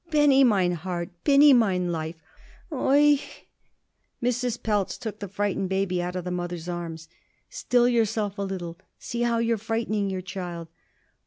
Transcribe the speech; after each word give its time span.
"Benny! 0.09 0.43
mine 0.43 0.71
heart, 0.71 1.11
mine 1.27 1.91
life! 1.91 2.15
Oi 2.71 3.19
i!" 3.21 3.21
Mrs. 4.23 4.63
Pelz 4.63 4.97
took 4.97 5.19
the 5.19 5.27
frightened 5.27 5.69
baby 5.69 6.01
out 6.01 6.15
of 6.15 6.23
the 6.23 6.31
mother's 6.31 6.67
arms. 6.67 7.07
"Still 7.51 7.87
yourself 7.87 8.39
a 8.39 8.41
little! 8.41 8.79
See 8.97 9.21
how 9.21 9.37
you're 9.37 9.59
frightening 9.59 10.09
your 10.09 10.23
child." 10.23 10.69